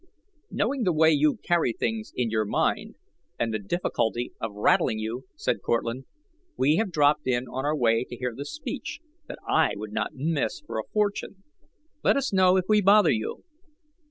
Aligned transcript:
"Knowing 0.49 0.81
the 0.81 0.91
way 0.91 1.11
you 1.11 1.37
carry 1.43 1.73
things 1.73 2.11
in 2.15 2.31
your 2.31 2.43
mind, 2.43 2.95
and 3.37 3.53
the 3.53 3.59
difficulty 3.59 4.33
of 4.41 4.51
rattling 4.51 4.97
you," 4.97 5.25
said 5.35 5.61
Cortlandt, 5.61 6.07
"we 6.57 6.77
have 6.77 6.91
dropped 6.91 7.27
in 7.27 7.45
on 7.47 7.65
our 7.65 7.75
way 7.77 8.03
to 8.05 8.15
hear 8.17 8.33
the 8.35 8.43
speech 8.45 8.99
that 9.27 9.37
I 9.47 9.73
would 9.75 9.91
not 9.93 10.15
miss 10.15 10.59
for 10.61 10.79
a 10.79 10.87
fortune. 10.91 11.43
Let 12.03 12.17
us 12.17 12.33
know 12.33 12.57
if 12.57 12.65
we 12.67 12.81
bother 12.81 13.11
you." 13.11 13.43